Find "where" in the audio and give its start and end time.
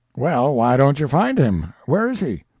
1.85-2.09